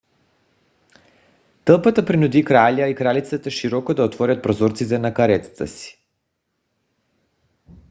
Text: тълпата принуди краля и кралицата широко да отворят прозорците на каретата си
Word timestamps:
тълпата 1.65 2.05
принуди 2.05 2.43
краля 2.45 2.87
и 2.87 2.95
кралицата 2.95 3.51
широко 3.51 3.93
да 3.93 4.03
отворят 4.03 4.43
прозорците 4.43 4.99
на 4.99 5.13
каретата 5.13 5.67
си 5.67 6.01